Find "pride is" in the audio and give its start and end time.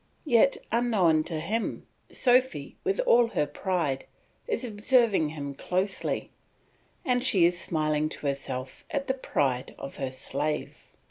3.45-4.65